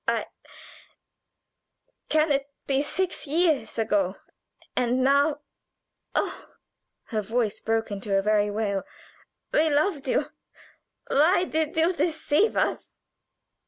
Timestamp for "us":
12.57-12.97